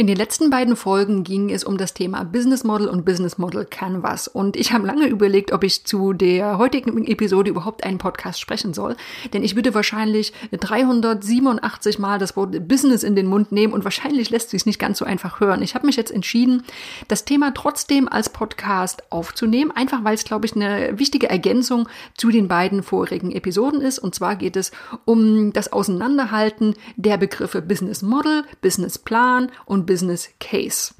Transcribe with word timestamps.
In 0.00 0.06
den 0.06 0.16
letzten 0.16 0.48
beiden 0.48 0.76
Folgen 0.76 1.24
ging 1.24 1.50
es 1.50 1.62
um 1.62 1.76
das 1.76 1.92
Thema 1.92 2.24
Business 2.24 2.64
Model 2.64 2.88
und 2.88 3.04
Business 3.04 3.36
Model 3.36 3.66
Canvas. 3.66 4.28
Und 4.28 4.56
ich 4.56 4.72
habe 4.72 4.86
lange 4.86 5.06
überlegt, 5.06 5.52
ob 5.52 5.62
ich 5.62 5.84
zu 5.84 6.14
der 6.14 6.56
heutigen 6.56 7.04
Episode 7.06 7.50
überhaupt 7.50 7.84
einen 7.84 7.98
Podcast 7.98 8.40
sprechen 8.40 8.72
soll. 8.72 8.96
Denn 9.34 9.44
ich 9.44 9.56
würde 9.56 9.74
wahrscheinlich 9.74 10.32
387 10.52 11.98
Mal 11.98 12.18
das 12.18 12.34
Wort 12.34 12.66
Business 12.66 13.02
in 13.02 13.14
den 13.14 13.26
Mund 13.26 13.52
nehmen 13.52 13.74
und 13.74 13.84
wahrscheinlich 13.84 14.30
lässt 14.30 14.48
sich 14.48 14.62
es 14.62 14.66
nicht 14.66 14.78
ganz 14.78 14.96
so 14.96 15.04
einfach 15.04 15.38
hören. 15.38 15.60
Ich 15.60 15.74
habe 15.74 15.84
mich 15.84 15.96
jetzt 15.96 16.12
entschieden, 16.12 16.62
das 17.08 17.26
Thema 17.26 17.52
trotzdem 17.52 18.08
als 18.08 18.30
Podcast 18.30 19.02
aufzunehmen, 19.10 19.70
einfach 19.70 20.02
weil 20.02 20.14
es, 20.14 20.24
glaube 20.24 20.46
ich, 20.46 20.56
eine 20.56 20.98
wichtige 20.98 21.28
Ergänzung 21.28 21.90
zu 22.16 22.30
den 22.30 22.48
beiden 22.48 22.82
vorigen 22.82 23.32
Episoden 23.32 23.82
ist. 23.82 23.98
Und 23.98 24.14
zwar 24.14 24.36
geht 24.36 24.56
es 24.56 24.72
um 25.04 25.52
das 25.52 25.74
Auseinanderhalten 25.74 26.72
der 26.96 27.18
Begriffe 27.18 27.60
Business 27.60 28.00
Model, 28.00 28.44
Business 28.62 28.96
Plan 28.96 29.52
und 29.66 29.89
Business 29.90 30.30
Case. 30.38 30.94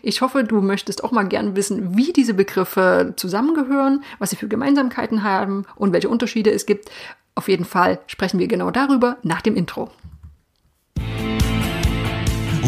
Ich 0.00 0.20
hoffe, 0.20 0.44
du 0.44 0.60
möchtest 0.60 1.02
auch 1.02 1.10
mal 1.10 1.24
gern 1.24 1.56
wissen, 1.56 1.96
wie 1.96 2.12
diese 2.12 2.34
Begriffe 2.34 3.14
zusammengehören, 3.16 4.04
was 4.20 4.30
sie 4.30 4.36
für 4.36 4.46
Gemeinsamkeiten 4.46 5.24
haben 5.24 5.66
und 5.74 5.92
welche 5.92 6.08
Unterschiede 6.08 6.52
es 6.52 6.64
gibt. 6.64 6.88
Auf 7.34 7.48
jeden 7.48 7.64
Fall 7.64 7.98
sprechen 8.06 8.38
wir 8.38 8.46
genau 8.46 8.70
darüber 8.70 9.16
nach 9.24 9.42
dem 9.42 9.56
Intro. 9.56 9.90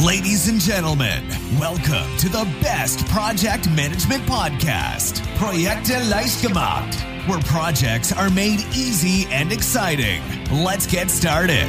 Ladies 0.05 0.49
and 0.49 0.61
gentlemen, 0.61 1.23
welcome 1.61 2.09
to 2.19 2.27
the 2.27 2.47
best 2.61 3.07
project 3.07 3.69
management 3.77 4.27
podcast, 4.27 5.23
Projekte 5.39 6.02
leicht 6.09 6.43
gemacht, 6.43 6.97
where 7.29 7.39
projects 7.43 8.13
are 8.13 8.30
made 8.30 8.61
easy 8.75 9.29
and 9.33 9.52
exciting. 9.52 10.21
Let's 10.51 10.87
get 10.87 11.09
started. 11.11 11.69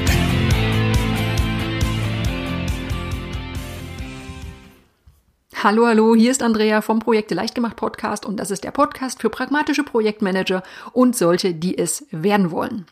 Hallo, 5.63 5.85
hallo, 5.85 6.15
hier 6.15 6.31
ist 6.31 6.41
Andrea 6.41 6.81
vom 6.81 6.97
Projekte 6.97 7.35
Leichtgemacht 7.35 7.75
Podcast 7.75 8.25
und 8.25 8.39
das 8.39 8.49
ist 8.49 8.63
der 8.63 8.71
Podcast 8.71 9.21
für 9.21 9.29
pragmatische 9.29 9.83
Projektmanager 9.83 10.63
und 10.91 11.15
solche, 11.15 11.53
die 11.53 11.77
es 11.77 12.07
werden 12.09 12.49
wollen. 12.49 12.87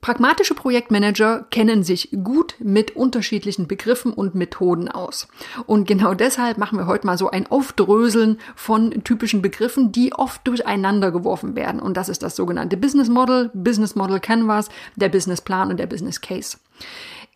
Pragmatische 0.00 0.54
Projektmanager 0.54 1.44
kennen 1.50 1.82
sich 1.82 2.10
gut 2.22 2.54
mit 2.60 2.94
unterschiedlichen 2.94 3.66
Begriffen 3.66 4.12
und 4.12 4.36
Methoden 4.36 4.88
aus. 4.88 5.26
Und 5.66 5.88
genau 5.88 6.14
deshalb 6.14 6.58
machen 6.58 6.78
wir 6.78 6.86
heute 6.86 7.08
mal 7.08 7.18
so 7.18 7.28
ein 7.28 7.48
Aufdröseln 7.48 8.38
von 8.54 9.02
typischen 9.02 9.42
Begriffen, 9.42 9.90
die 9.90 10.12
oft 10.12 10.46
durcheinander 10.46 11.10
geworfen 11.10 11.56
werden. 11.56 11.80
Und 11.80 11.96
das 11.96 12.08
ist 12.08 12.22
das 12.22 12.36
sogenannte 12.36 12.76
Business 12.76 13.08
Model, 13.08 13.50
Business 13.52 13.96
Model 13.96 14.20
Canvas, 14.20 14.68
der 14.94 15.08
Business 15.08 15.40
Plan 15.40 15.70
und 15.70 15.78
der 15.78 15.86
Business 15.86 16.20
Case. 16.20 16.58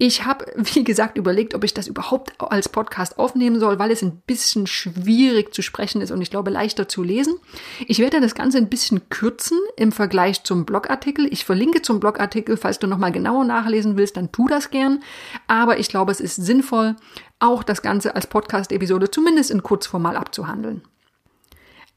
Ich 0.03 0.25
habe, 0.25 0.47
wie 0.57 0.83
gesagt, 0.83 1.19
überlegt, 1.19 1.55
ob 1.55 1.63
ich 1.63 1.75
das 1.75 1.87
überhaupt 1.87 2.33
als 2.39 2.71
Podcast 2.71 3.19
aufnehmen 3.19 3.61
soll, 3.61 3.79
weil 3.79 3.91
es 3.91 4.03
ein 4.03 4.23
bisschen 4.27 4.67
schwierig 4.67 5.55
zu 5.55 5.61
sprechen 5.61 6.01
ist 6.01 6.11
und 6.11 6.23
ich 6.23 6.31
glaube 6.31 6.51
leichter 6.51 6.89
zu 6.89 7.03
lesen. 7.03 7.35
Ich 7.87 7.99
werde 7.99 8.21
das 8.21 8.35
Ganze 8.35 8.57
ein 8.57 8.71
bisschen 8.71 9.11
kürzen 9.11 9.59
im 9.77 9.93
Vergleich 9.93 10.43
zum 10.43 10.65
Blogartikel. 10.65 11.31
Ich 11.31 11.45
verlinke 11.45 11.83
zum 11.83 12.01
Blogartikel, 12.01 12.57
falls 12.57 12.79
du 12.79 12.87
nochmal 12.87 13.13
genauer 13.13 13.45
nachlesen 13.45 13.99
willst, 13.99 14.17
dann 14.17 14.33
tu 14.33 14.49
das 14.49 14.71
gern. 14.71 15.03
Aber 15.49 15.79
ich 15.79 15.89
glaube, 15.89 16.13
es 16.13 16.21
ist 16.21 16.37
sinnvoll, 16.37 16.97
auch 17.39 17.63
das 17.63 17.83
Ganze 17.83 18.17
als 18.17 18.27
Podcast-Episode 18.27 19.11
zumindest 19.11 19.51
in 19.51 19.63
Kurzformal 19.63 20.17
abzuhandeln. 20.17 20.81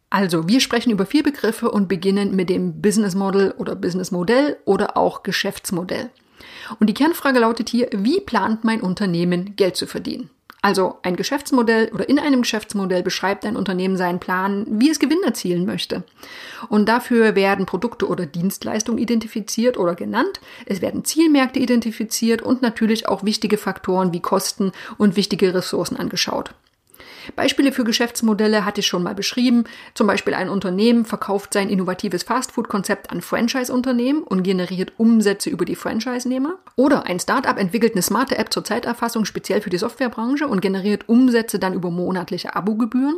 Also, 0.09 0.50
wir 0.50 0.59
sprechen 0.59 0.92
über 0.92 1.06
vier 1.06 1.24
Begriffe 1.24 1.72
und 1.72 1.88
beginnen 1.88 2.36
mit 2.36 2.50
dem 2.50 2.81
Business 2.81 3.16
Model 3.16 3.52
oder 3.58 3.76
Business 3.78 4.12
Modell 4.12 4.58
oder 4.66 4.98
auch 4.98 5.24
Geschäftsmodell. 5.24 6.12
Und 6.80 6.88
die 6.88 6.94
Kernfrage 6.94 7.39
lautet 7.39 7.69
hier, 7.69 7.89
wie 7.92 8.19
plant 8.19 8.64
mein 8.64 8.81
Unternehmen 8.81 9.56
Geld 9.56 9.75
zu 9.75 9.88
verdienen? 9.88 10.30
Also 10.64 10.97
ein 11.03 11.17
Geschäftsmodell 11.17 11.89
oder 11.94 12.08
in 12.08 12.17
einem 12.17 12.44
Geschäftsmodell 12.44 13.03
beschreibt 13.03 13.45
ein 13.45 13.58
Unternehmen 13.58 13.97
seinen 13.97 14.22
Plan, 14.22 14.66
wie 14.69 14.89
es 14.89 15.00
Gewinn 15.00 15.22
erzielen 15.22 15.66
möchte. 15.66 16.03
Und 16.69 16.88
dafür 16.88 17.36
werden 17.36 17.66
Produkte 17.66 18.07
oder 18.07 18.25
Dienstleistungen 18.25 18.97
identifiziert 18.97 19.78
oder 19.78 19.94
genannt. 19.94 20.40
Es 20.66 20.81
werden 20.81 21.03
Zielmärkte 21.03 21.59
identifiziert 21.59 22.41
und 22.41 22.62
natürlich 22.62 23.09
auch 23.09 23.25
wichtige 23.25 23.57
Faktoren 23.57 24.13
wie 24.13 24.22
Kosten 24.22 24.72
und 24.97 25.18
wichtige 25.18 25.53
Ressourcen 25.53 25.97
angeschaut. 25.97 26.52
Beispiele 27.35 27.72
für 27.72 27.84
Geschäftsmodelle 27.84 28.66
hatte 28.66 28.81
ich 28.81 28.88
schon 28.88 29.03
mal 29.03 29.16
beschrieben. 29.16 29.63
Zum 29.94 30.07
Beispiel 30.07 30.34
ein 30.34 30.50
Unternehmen 30.50 31.06
verkauft 31.06 31.53
sein 31.53 31.69
innovatives 31.69 32.23
Fastfood-Konzept 32.23 33.11
an 33.11 33.22
Franchise-Unternehmen 33.22 34.23
und 34.23 34.44
generiert 34.44 34.94
Umsätze 34.97 35.50
über 35.50 35.66
die 35.66 35.75
Franchise-Nehmer. 35.75 36.56
Oder 36.75 37.06
ein 37.06 37.19
Startup 37.19 37.57
entwickelt 37.57 37.94
eine 37.94 38.01
smarte 38.01 38.38
App 38.38 38.51
zur 38.51 38.63
Zeiterfassung 38.63 39.25
speziell 39.25 39.61
für 39.61 39.69
die 39.69 39.78
Softwarebranche 39.78 40.47
und 40.47 40.61
generiert 40.61 41.07
Umsätze 41.07 41.59
dann 41.59 41.73
über 41.73 41.91
monatliche 41.91 42.56
Abogebühren. 42.56 43.17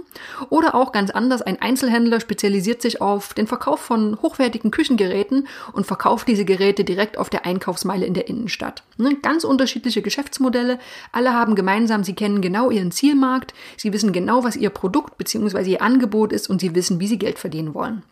Oder 0.50 0.76
auch 0.76 0.92
ganz 0.92 1.12
anders, 1.12 1.42
ein 1.42 1.62
Einzelhändler 1.62 2.20
spezialisiert 2.20 2.82
sich 2.82 3.02
auf 3.02 3.34
den 3.34 3.48
Verkauf 3.48 3.80
von 3.80 4.22
hochwertigen 4.22 4.72
Küchengeräten 4.72 5.48
und 5.74 5.86
verkauft 5.88 6.28
diese 6.28 6.46
Geräte 6.46 6.84
direkt 6.84 7.18
auf 7.18 7.30
der 7.30 7.46
Einkaufsmeile 7.46 8.06
in 8.06 8.14
der 8.14 8.28
Innenstadt. 8.28 8.84
Ne, 8.98 9.16
ganz 9.22 9.44
unterschiedliche 9.44 10.02
Geschäftsmodelle. 10.02 10.80
Alle 11.12 11.34
haben 11.34 11.56
gemeinsam, 11.56 12.04
sie 12.04 12.14
kennen 12.14 12.42
genau 12.42 12.70
ihren 12.70 12.92
Zielmarkt. 12.92 13.54
Sie 13.78 13.92
wissen 13.96 14.12
genau, 14.12 14.44
was 14.44 14.58
ihr 14.58 14.70
Produkt 14.70 15.18
bzw. 15.18 15.72
ihr 15.72 15.82
Angebot 15.82 16.34
ist 16.34 16.50
und 16.50 16.60
sie 16.60 16.76
wissen, 16.76 17.00
wie 17.00 17.08
sie 17.08 17.18
Geld 17.18 17.40
verdienen 17.40 17.74
wollen. 17.74 18.04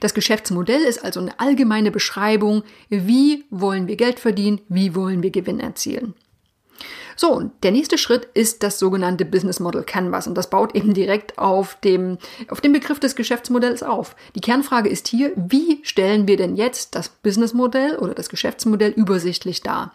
Das 0.00 0.12
Geschäftsmodell 0.12 0.82
ist 0.82 1.04
also 1.04 1.20
eine 1.20 1.38
allgemeine 1.38 1.92
Beschreibung, 1.92 2.64
wie 2.88 3.44
wollen 3.50 3.86
wir 3.86 3.94
Geld 3.94 4.18
verdienen, 4.18 4.60
wie 4.68 4.96
wollen 4.96 5.22
wir 5.22 5.30
Gewinn 5.30 5.60
erzielen. 5.60 6.14
So, 7.16 7.32
und 7.32 7.52
der 7.62 7.72
nächste 7.72 7.98
Schritt 7.98 8.28
ist 8.34 8.62
das 8.62 8.78
sogenannte 8.78 9.24
Business 9.24 9.60
Model 9.60 9.82
Canvas 9.82 10.26
und 10.26 10.34
das 10.36 10.50
baut 10.50 10.74
eben 10.74 10.94
direkt 10.94 11.38
auf 11.38 11.76
dem, 11.76 12.18
auf 12.48 12.60
dem 12.60 12.72
Begriff 12.72 13.00
des 13.00 13.16
Geschäftsmodells 13.16 13.82
auf. 13.82 14.16
Die 14.34 14.40
Kernfrage 14.40 14.88
ist 14.88 15.08
hier, 15.08 15.32
wie 15.36 15.80
stellen 15.82 16.26
wir 16.28 16.36
denn 16.36 16.56
jetzt 16.56 16.94
das 16.94 17.08
Business 17.08 17.54
Modell 17.54 17.96
oder 17.96 18.14
das 18.14 18.28
Geschäftsmodell 18.28 18.90
übersichtlich 18.92 19.62
dar? 19.62 19.92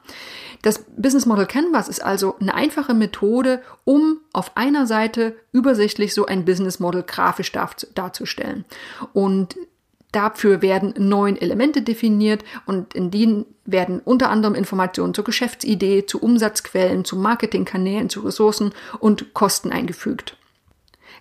Das 0.61 0.83
Business 0.97 1.25
Model 1.25 1.45
Canvas 1.45 1.87
ist 1.87 2.03
also 2.03 2.35
eine 2.39 2.53
einfache 2.53 2.93
Methode, 2.93 3.61
um 3.83 4.19
auf 4.33 4.57
einer 4.57 4.87
Seite 4.87 5.35
übersichtlich 5.51 6.13
so 6.13 6.25
ein 6.25 6.43
Business 6.45 6.79
Model 6.79 7.03
grafisch 7.03 7.51
darzustellen. 7.51 8.65
Und 9.13 9.55
Dafür 10.15 10.61
werden 10.61 10.93
neun 10.97 11.35
Elemente 11.35 11.81
definiert 11.81 12.45
und 12.65 12.93
in 12.93 13.11
denen 13.11 13.45
werden 13.65 13.99
unter 13.99 14.29
anderem 14.29 14.55
Informationen 14.55 15.13
zur 15.13 15.25
Geschäftsidee, 15.25 16.05
zu 16.05 16.21
Umsatzquellen, 16.21 17.03
zu 17.03 17.17
Marketingkanälen, 17.17 18.09
zu 18.09 18.21
Ressourcen 18.21 18.71
und 18.99 19.33
Kosten 19.33 19.73
eingefügt. 19.73 20.37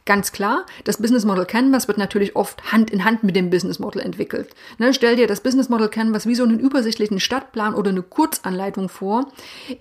Ganz 0.05 0.31
klar, 0.31 0.65
das 0.84 0.99
Business 0.99 1.25
Model 1.25 1.44
Canvas 1.44 1.88
wird 1.88 1.99
natürlich 1.99 2.37
oft 2.37 2.71
Hand 2.71 2.93
in 2.93 3.05
Hand 3.05 3.25
mit 3.25 3.34
dem 3.34 3.50
Business 3.50 3.81
Model 3.81 4.00
entwickelt. 4.00 4.50
Ne, 4.78 4.94
stell 4.94 5.16
dir 5.16 5.26
das 5.26 5.41
Business 5.41 5.69
Model 5.69 5.88
Canvas 5.88 6.26
wie 6.26 6.37
so 6.37 6.44
einen 6.44 6.61
übersichtlichen 6.61 7.19
Stadtplan 7.19 7.75
oder 7.75 7.91
eine 7.91 8.03
Kurzanleitung 8.03 8.88
vor, 8.88 9.32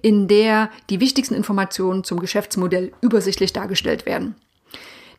in 0.02 0.28
der 0.28 0.72
die 0.90 1.00
wichtigsten 1.00 1.36
Informationen 1.36 2.04
zum 2.04 2.20
Geschäftsmodell 2.20 2.94
übersichtlich 3.02 3.54
dargestellt 3.54 4.08
werden. 4.08 4.34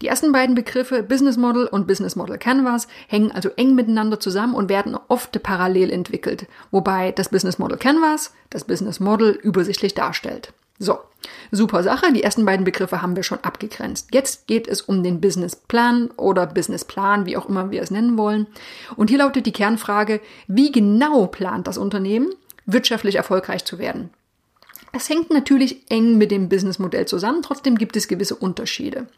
Die 0.02 0.08
ersten 0.08 0.32
beiden 0.32 0.54
Begriffe 0.54 1.02
Business 1.02 1.36
Model 1.36 1.66
und 1.66 1.86
Business 1.86 2.16
Model 2.16 2.38
Canvas 2.38 2.88
hängen 3.08 3.32
also 3.32 3.50
eng 3.56 3.74
miteinander 3.74 4.20
zusammen 4.20 4.54
und 4.54 4.68
werden 4.68 4.96
oft 5.08 5.42
parallel 5.42 5.90
entwickelt, 5.90 6.46
wobei 6.70 7.12
das 7.12 7.28
Business 7.28 7.58
Model 7.58 7.78
Canvas 7.78 8.32
das 8.50 8.64
Business 8.64 9.00
Model 9.00 9.30
übersichtlich 9.30 9.94
darstellt. 9.94 10.52
So, 10.78 10.98
super 11.52 11.82
Sache. 11.82 12.12
Die 12.12 12.22
ersten 12.22 12.44
beiden 12.44 12.64
Begriffe 12.64 13.00
haben 13.00 13.14
wir 13.14 13.22
schon 13.22 13.38
abgegrenzt. 13.42 14.08
Jetzt 14.12 14.46
geht 14.46 14.66
es 14.66 14.82
um 14.82 15.02
den 15.02 15.20
Business 15.20 15.54
Plan 15.54 16.10
oder 16.16 16.46
Business 16.46 16.84
Plan, 16.84 17.26
wie 17.26 17.36
auch 17.36 17.48
immer 17.48 17.70
wir 17.70 17.82
es 17.82 17.92
nennen 17.92 18.18
wollen. 18.18 18.46
Und 18.96 19.08
hier 19.08 19.18
lautet 19.18 19.46
die 19.46 19.52
Kernfrage, 19.52 20.20
wie 20.48 20.72
genau 20.72 21.26
plant 21.26 21.68
das 21.68 21.78
Unternehmen, 21.78 22.30
wirtschaftlich 22.66 23.14
erfolgreich 23.14 23.64
zu 23.64 23.78
werden? 23.78 24.10
Es 24.96 25.08
hängt 25.08 25.30
natürlich 25.30 25.82
eng 25.88 26.18
mit 26.18 26.30
dem 26.30 26.48
Businessmodell 26.48 27.06
zusammen, 27.06 27.42
trotzdem 27.42 27.76
gibt 27.76 27.96
es 27.96 28.06
gewisse 28.06 28.36
Unterschiede. 28.36 29.08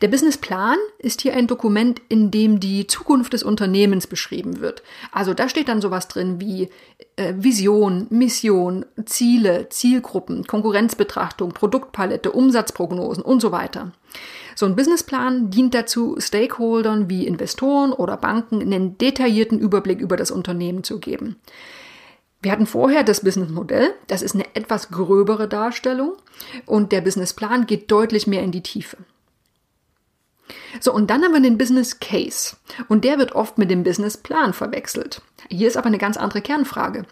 Der 0.00 0.06
Businessplan 0.06 0.78
ist 1.00 1.22
hier 1.22 1.34
ein 1.34 1.48
Dokument, 1.48 2.00
in 2.08 2.30
dem 2.30 2.60
die 2.60 2.86
Zukunft 2.86 3.32
des 3.32 3.42
Unternehmens 3.42 4.06
beschrieben 4.06 4.60
wird. 4.60 4.84
Also 5.10 5.34
da 5.34 5.48
steht 5.48 5.66
dann 5.66 5.80
sowas 5.80 6.06
drin 6.06 6.40
wie 6.40 6.68
äh, 7.16 7.34
Vision, 7.36 8.06
Mission, 8.10 8.86
Ziele, 9.06 9.68
Zielgruppen, 9.70 10.46
Konkurrenzbetrachtung, 10.46 11.50
Produktpalette, 11.50 12.30
Umsatzprognosen 12.30 13.24
und 13.24 13.42
so 13.42 13.50
weiter. 13.50 13.90
So 14.54 14.66
ein 14.66 14.76
Businessplan 14.76 15.50
dient 15.50 15.74
dazu, 15.74 16.14
Stakeholdern 16.20 17.10
wie 17.10 17.26
Investoren 17.26 17.92
oder 17.92 18.16
Banken 18.16 18.60
einen 18.60 18.98
detaillierten 18.98 19.58
Überblick 19.58 20.00
über 20.00 20.16
das 20.16 20.30
Unternehmen 20.30 20.84
zu 20.84 21.00
geben. 21.00 21.36
Wir 22.40 22.52
hatten 22.52 22.66
vorher 22.66 23.02
das 23.02 23.22
Businessmodell, 23.22 23.94
das 24.06 24.22
ist 24.22 24.34
eine 24.34 24.54
etwas 24.54 24.90
gröbere 24.90 25.48
Darstellung 25.48 26.14
und 26.66 26.92
der 26.92 27.00
Businessplan 27.00 27.66
geht 27.66 27.90
deutlich 27.90 28.26
mehr 28.26 28.42
in 28.42 28.52
die 28.52 28.62
Tiefe. 28.62 28.96
So, 30.80 30.92
und 30.92 31.10
dann 31.10 31.22
haben 31.22 31.32
wir 31.32 31.40
den 31.40 31.58
Business 31.58 31.98
Case. 31.98 32.56
Und 32.88 33.04
der 33.04 33.18
wird 33.18 33.32
oft 33.32 33.58
mit 33.58 33.70
dem 33.70 33.82
Business 33.82 34.16
Plan 34.16 34.52
verwechselt. 34.52 35.22
Hier 35.50 35.68
ist 35.68 35.76
aber 35.76 35.86
eine 35.86 35.98
ganz 35.98 36.16
andere 36.16 36.40
Kernfrage. 36.40 37.04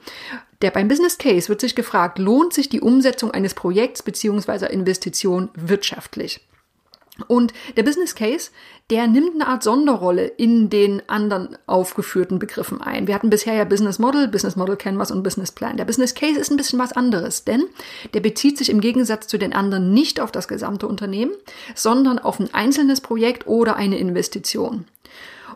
Der 0.62 0.70
beim 0.70 0.88
Business 0.88 1.18
Case 1.18 1.48
wird 1.48 1.60
sich 1.60 1.74
gefragt, 1.74 2.18
lohnt 2.18 2.54
sich 2.54 2.68
die 2.68 2.80
Umsetzung 2.80 3.30
eines 3.30 3.54
Projekts 3.54 4.02
bzw. 4.02 4.66
Investition 4.66 5.50
wirtschaftlich? 5.54 6.46
Und 7.28 7.52
der 7.76 7.82
Business 7.82 8.14
Case, 8.14 8.50
der 8.90 9.06
nimmt 9.06 9.34
eine 9.34 9.46
Art 9.46 9.62
Sonderrolle 9.62 10.26
in 10.26 10.68
den 10.68 11.02
anderen 11.08 11.56
aufgeführten 11.66 12.38
Begriffen 12.38 12.80
ein. 12.80 13.06
Wir 13.06 13.14
hatten 13.14 13.30
bisher 13.30 13.54
ja 13.54 13.64
Business 13.64 13.98
Model, 13.98 14.28
Business 14.28 14.56
Model 14.56 14.76
Canvas 14.76 15.10
und 15.10 15.22
Business 15.22 15.50
Plan. 15.50 15.76
Der 15.76 15.86
Business 15.86 16.14
Case 16.14 16.38
ist 16.38 16.50
ein 16.50 16.56
bisschen 16.56 16.78
was 16.78 16.92
anderes, 16.92 17.44
denn 17.44 17.64
der 18.14 18.20
bezieht 18.20 18.58
sich 18.58 18.68
im 18.68 18.80
Gegensatz 18.80 19.26
zu 19.26 19.38
den 19.38 19.54
anderen 19.54 19.92
nicht 19.92 20.20
auf 20.20 20.30
das 20.30 20.46
gesamte 20.46 20.86
Unternehmen, 20.86 21.32
sondern 21.74 22.18
auf 22.18 22.38
ein 22.38 22.52
einzelnes 22.52 23.00
Projekt 23.00 23.46
oder 23.46 23.76
eine 23.76 23.98
Investition. 23.98 24.84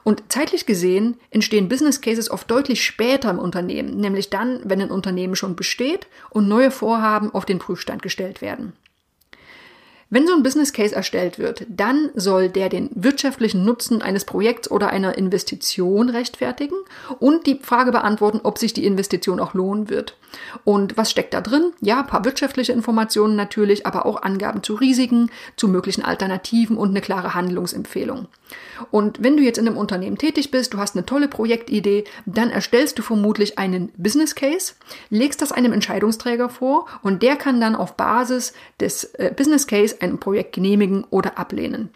Und 0.02 0.22
zeitlich 0.28 0.64
gesehen 0.64 1.18
entstehen 1.30 1.68
Business 1.68 2.00
Cases 2.00 2.30
oft 2.30 2.50
deutlich 2.50 2.84
später 2.84 3.28
im 3.30 3.38
Unternehmen, 3.38 3.98
nämlich 3.98 4.30
dann, 4.30 4.60
wenn 4.64 4.80
ein 4.80 4.90
Unternehmen 4.90 5.36
schon 5.36 5.56
besteht 5.56 6.06
und 6.30 6.48
neue 6.48 6.70
Vorhaben 6.70 7.34
auf 7.34 7.44
den 7.44 7.58
Prüfstand 7.58 8.00
gestellt 8.02 8.40
werden. 8.40 8.72
Wenn 10.12 10.26
so 10.26 10.34
ein 10.34 10.42
Business 10.42 10.72
Case 10.72 10.92
erstellt 10.92 11.38
wird, 11.38 11.64
dann 11.68 12.10
soll 12.16 12.48
der 12.48 12.68
den 12.68 12.90
wirtschaftlichen 12.94 13.64
Nutzen 13.64 14.02
eines 14.02 14.24
Projekts 14.24 14.68
oder 14.68 14.90
einer 14.90 15.16
Investition 15.16 16.10
rechtfertigen 16.10 16.76
und 17.20 17.46
die 17.46 17.60
Frage 17.62 17.92
beantworten, 17.92 18.40
ob 18.42 18.58
sich 18.58 18.72
die 18.72 18.84
Investition 18.84 19.38
auch 19.38 19.54
lohnen 19.54 19.88
wird. 19.88 20.16
Und 20.64 20.96
was 20.96 21.12
steckt 21.12 21.32
da 21.32 21.40
drin? 21.40 21.72
Ja, 21.80 22.00
ein 22.00 22.08
paar 22.08 22.24
wirtschaftliche 22.24 22.72
Informationen 22.72 23.36
natürlich, 23.36 23.86
aber 23.86 24.04
auch 24.04 24.22
Angaben 24.22 24.64
zu 24.64 24.74
Risiken, 24.74 25.30
zu 25.54 25.68
möglichen 25.68 26.04
Alternativen 26.04 26.76
und 26.76 26.88
eine 26.88 27.02
klare 27.02 27.34
Handlungsempfehlung. 27.34 28.26
Und 28.90 29.22
wenn 29.22 29.36
du 29.36 29.42
jetzt 29.42 29.58
in 29.58 29.66
einem 29.66 29.76
Unternehmen 29.76 30.18
tätig 30.18 30.50
bist, 30.50 30.74
du 30.74 30.78
hast 30.78 30.96
eine 30.96 31.06
tolle 31.06 31.28
Projektidee, 31.28 32.04
dann 32.26 32.50
erstellst 32.50 32.98
du 32.98 33.02
vermutlich 33.02 33.58
einen 33.58 33.92
Business 33.96 34.34
Case, 34.34 34.74
legst 35.10 35.42
das 35.42 35.52
einem 35.52 35.72
Entscheidungsträger 35.72 36.48
vor 36.48 36.86
und 37.02 37.22
der 37.22 37.36
kann 37.36 37.60
dann 37.60 37.76
auf 37.76 37.96
Basis 37.96 38.52
des 38.80 39.04
äh, 39.14 39.32
Business 39.36 39.66
Case 39.66 39.96
ein 40.00 40.18
Projekt 40.18 40.54
genehmigen 40.54 41.04
oder 41.10 41.38
ablehnen. 41.38 41.90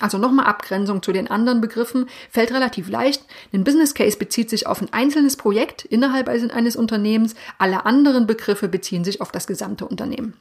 Also 0.00 0.18
nochmal 0.18 0.46
Abgrenzung 0.46 1.02
zu 1.02 1.12
den 1.12 1.28
anderen 1.28 1.60
Begriffen 1.60 2.06
fällt 2.30 2.52
relativ 2.52 2.88
leicht. 2.88 3.24
Ein 3.52 3.64
Business 3.64 3.94
Case 3.94 4.18
bezieht 4.18 4.50
sich 4.50 4.66
auf 4.66 4.82
ein 4.82 4.92
einzelnes 4.92 5.36
Projekt 5.36 5.84
innerhalb 5.84 6.28
eines 6.28 6.76
Unternehmens. 6.76 7.34
Alle 7.58 7.86
anderen 7.86 8.26
Begriffe 8.26 8.68
beziehen 8.68 9.04
sich 9.04 9.20
auf 9.20 9.32
das 9.32 9.46
gesamte 9.46 9.86
Unternehmen. 9.86 10.34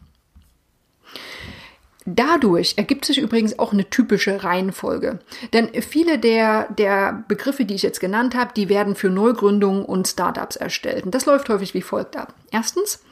Dadurch 2.07 2.75
ergibt 2.78 3.04
sich 3.06 3.18
übrigens 3.18 3.57
auch 3.57 3.74
eine 3.74 3.90
typische 3.90 4.44
Reihenfolge. 4.44 5.19
Denn 5.54 5.69
viele 5.81 6.19
der, 6.19 6.72
der 6.72 7.24
Begriffe, 7.28 7.66
die 7.66 7.74
ich 7.74 7.81
jetzt 7.81 8.00
genannt 8.00 8.36
habe, 8.36 8.52
die 8.56 8.69
werden 8.69 8.96
für 8.96 9.10
Neugründungen 9.10 9.84
und 9.84 10.07
Startups 10.07 10.56
erstellt. 10.56 11.06
Und 11.06 11.16
das 11.16 11.25
läuft 11.25 11.50
häufig 11.50 11.74
wie 11.74 11.81
folgt 11.81 12.16
ab. 12.16 12.36
Erstens, 12.52 13.04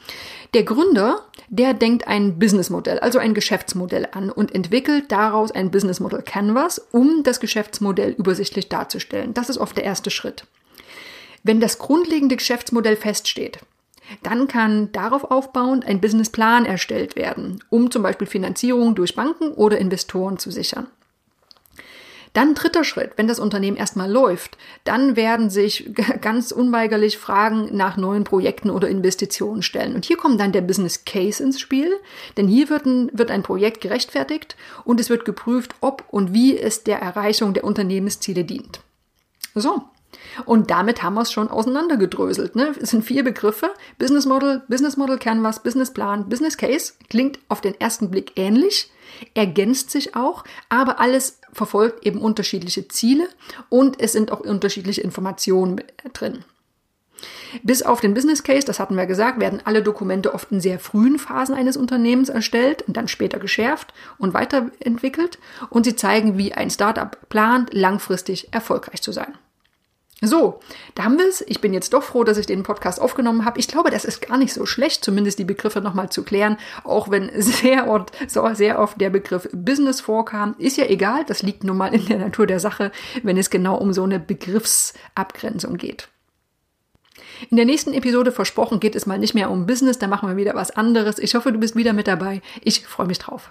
der 0.54 0.62
Gründer, 0.62 1.24
der 1.48 1.74
denkt 1.74 2.06
ein 2.06 2.38
Businessmodell, 2.38 3.00
also 3.00 3.18
ein 3.18 3.34
Geschäftsmodell 3.34 4.06
an 4.12 4.30
und 4.30 4.54
entwickelt 4.54 5.10
daraus 5.10 5.50
ein 5.50 5.72
Businessmodell 5.72 6.22
Canvas, 6.22 6.78
um 6.92 7.24
das 7.24 7.40
Geschäftsmodell 7.40 8.12
übersichtlich 8.12 8.68
darzustellen. 8.68 9.34
Das 9.34 9.50
ist 9.50 9.58
oft 9.58 9.76
der 9.76 9.84
erste 9.84 10.12
Schritt. 10.12 10.46
Wenn 11.42 11.58
das 11.58 11.78
grundlegende 11.78 12.36
Geschäftsmodell 12.36 12.96
feststeht, 12.96 13.58
dann 14.22 14.48
kann 14.48 14.92
darauf 14.92 15.24
aufbauend 15.30 15.86
ein 15.86 16.00
Businessplan 16.00 16.66
erstellt 16.66 17.16
werden, 17.16 17.60
um 17.70 17.90
zum 17.90 18.02
Beispiel 18.02 18.26
Finanzierung 18.26 18.94
durch 18.94 19.14
Banken 19.14 19.52
oder 19.52 19.78
Investoren 19.78 20.38
zu 20.38 20.50
sichern. 20.50 20.86
Dann 22.34 22.54
dritter 22.54 22.82
Schritt, 22.82 23.12
wenn 23.14 23.28
das 23.28 23.38
Unternehmen 23.38 23.76
erstmal 23.76 24.10
läuft, 24.10 24.58
dann 24.82 25.14
werden 25.14 25.50
sich 25.50 25.94
ganz 26.20 26.50
unweigerlich 26.50 27.16
Fragen 27.16 27.68
nach 27.74 27.96
neuen 27.96 28.24
Projekten 28.24 28.70
oder 28.70 28.88
Investitionen 28.88 29.62
stellen. 29.62 29.94
Und 29.94 30.04
hier 30.04 30.16
kommt 30.16 30.40
dann 30.40 30.50
der 30.50 30.60
Business 30.60 31.04
Case 31.04 31.42
ins 31.42 31.60
Spiel, 31.60 31.92
denn 32.36 32.48
hier 32.48 32.68
wird 32.68 32.86
ein, 32.86 33.08
wird 33.12 33.30
ein 33.30 33.44
Projekt 33.44 33.80
gerechtfertigt 33.80 34.56
und 34.84 34.98
es 34.98 35.10
wird 35.10 35.24
geprüft, 35.24 35.76
ob 35.80 36.04
und 36.10 36.34
wie 36.34 36.58
es 36.58 36.82
der 36.82 36.98
Erreichung 36.98 37.54
der 37.54 37.62
Unternehmensziele 37.62 38.44
dient. 38.44 38.80
So, 39.54 39.84
und 40.44 40.70
damit 40.70 41.02
haben 41.02 41.14
wir 41.14 41.22
es 41.22 41.32
schon 41.32 41.48
auseinandergedröselt. 41.48 42.56
Ne? 42.56 42.74
Es 42.80 42.90
sind 42.90 43.04
vier 43.04 43.24
Begriffe. 43.24 43.70
Business 43.98 44.26
Model, 44.26 44.62
Business 44.68 44.96
Model 44.96 45.18
Canvas, 45.18 45.62
Business 45.62 45.92
Plan, 45.92 46.28
Business 46.28 46.56
Case. 46.56 46.94
Klingt 47.08 47.38
auf 47.48 47.60
den 47.60 47.78
ersten 47.80 48.10
Blick 48.10 48.32
ähnlich, 48.36 48.90
ergänzt 49.34 49.90
sich 49.90 50.16
auch, 50.16 50.44
aber 50.68 51.00
alles 51.00 51.40
verfolgt 51.52 52.04
eben 52.06 52.20
unterschiedliche 52.20 52.88
Ziele 52.88 53.28
und 53.68 54.00
es 54.00 54.12
sind 54.12 54.32
auch 54.32 54.40
unterschiedliche 54.40 55.02
Informationen 55.02 55.82
drin. 56.12 56.44
Bis 57.62 57.82
auf 57.82 58.00
den 58.00 58.14
Business 58.14 58.42
Case, 58.42 58.66
das 58.66 58.80
hatten 58.80 58.96
wir 58.96 59.06
gesagt, 59.06 59.40
werden 59.40 59.62
alle 59.64 59.82
Dokumente 59.82 60.34
oft 60.34 60.50
in 60.50 60.60
sehr 60.60 60.78
frühen 60.78 61.18
Phasen 61.18 61.54
eines 61.54 61.76
Unternehmens 61.76 62.28
erstellt 62.28 62.82
und 62.82 62.96
dann 62.96 63.08
später 63.08 63.38
geschärft 63.38 63.94
und 64.18 64.34
weiterentwickelt 64.34 65.38
und 65.70 65.84
sie 65.84 65.96
zeigen, 65.96 66.36
wie 66.36 66.52
ein 66.52 66.70
Startup 66.70 67.16
plant, 67.28 67.72
langfristig 67.72 68.52
erfolgreich 68.52 69.02
zu 69.02 69.12
sein. 69.12 69.34
So, 70.26 70.60
da 70.94 71.04
haben 71.04 71.18
wir 71.18 71.26
es. 71.28 71.44
Ich 71.46 71.60
bin 71.60 71.74
jetzt 71.74 71.92
doch 71.92 72.02
froh, 72.02 72.24
dass 72.24 72.38
ich 72.38 72.46
den 72.46 72.62
Podcast 72.62 73.00
aufgenommen 73.00 73.44
habe. 73.44 73.58
Ich 73.58 73.68
glaube, 73.68 73.90
das 73.90 74.04
ist 74.04 74.26
gar 74.26 74.36
nicht 74.36 74.52
so 74.52 74.66
schlecht, 74.66 75.04
zumindest 75.04 75.38
die 75.38 75.44
Begriffe 75.44 75.80
nochmal 75.80 76.10
zu 76.10 76.24
klären, 76.24 76.56
auch 76.84 77.10
wenn 77.10 77.30
sehr 77.40 77.88
oft, 77.88 78.12
sehr 78.28 78.78
oft 78.78 79.00
der 79.00 79.10
Begriff 79.10 79.48
Business 79.52 80.00
vorkam. 80.00 80.54
Ist 80.58 80.76
ja 80.76 80.86
egal, 80.86 81.24
das 81.24 81.42
liegt 81.42 81.64
nun 81.64 81.76
mal 81.76 81.94
in 81.94 82.06
der 82.06 82.18
Natur 82.18 82.46
der 82.46 82.60
Sache, 82.60 82.92
wenn 83.22 83.36
es 83.36 83.50
genau 83.50 83.76
um 83.76 83.92
so 83.92 84.04
eine 84.04 84.20
Begriffsabgrenzung 84.20 85.76
geht. 85.76 86.08
In 87.50 87.56
der 87.56 87.66
nächsten 87.66 87.92
Episode 87.92 88.32
versprochen 88.32 88.80
geht 88.80 88.94
es 88.94 89.06
mal 89.06 89.18
nicht 89.18 89.34
mehr 89.34 89.50
um 89.50 89.66
Business, 89.66 89.98
da 89.98 90.06
machen 90.06 90.28
wir 90.28 90.36
wieder 90.36 90.54
was 90.54 90.70
anderes. 90.70 91.18
Ich 91.18 91.34
hoffe, 91.34 91.52
du 91.52 91.58
bist 91.58 91.76
wieder 91.76 91.92
mit 91.92 92.06
dabei. 92.06 92.42
Ich 92.62 92.86
freue 92.86 93.06
mich 93.06 93.18
drauf. 93.18 93.50